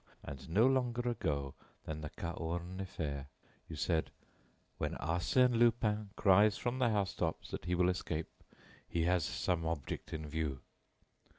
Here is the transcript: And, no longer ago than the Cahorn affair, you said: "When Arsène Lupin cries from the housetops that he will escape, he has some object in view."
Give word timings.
And, 0.23 0.49
no 0.49 0.65
longer 0.65 1.07
ago 1.11 1.53
than 1.85 2.01
the 2.01 2.09
Cahorn 2.09 2.81
affair, 2.81 3.27
you 3.69 3.75
said: 3.75 4.09
"When 4.79 4.95
Arsène 4.95 5.55
Lupin 5.55 6.09
cries 6.15 6.57
from 6.57 6.79
the 6.79 6.89
housetops 6.89 7.51
that 7.51 7.65
he 7.65 7.75
will 7.75 7.87
escape, 7.89 8.41
he 8.89 9.03
has 9.03 9.23
some 9.23 9.63
object 9.63 10.11
in 10.11 10.25
view." 10.27 10.61